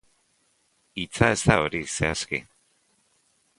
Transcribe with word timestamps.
Hitza 1.01 1.29
ez 1.35 1.37
da 1.49 1.59
hori, 1.65 1.83
zehazki. 1.97 2.43